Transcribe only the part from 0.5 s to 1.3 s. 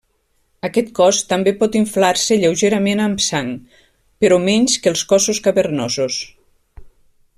Aquest cos